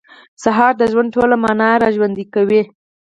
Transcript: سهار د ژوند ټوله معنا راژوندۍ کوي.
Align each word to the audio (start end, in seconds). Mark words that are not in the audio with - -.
سهار 0.43 0.73
د 0.77 0.83
ژوند 0.91 1.09
ټوله 1.15 1.35
معنا 1.43 1.69
راژوندۍ 1.83 2.25
کوي. 2.35 2.61